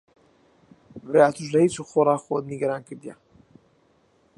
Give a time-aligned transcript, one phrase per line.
[1.05, 3.15] برا ئەتووش لە هیچ و خۆڕا خۆت نیگەران کردییە.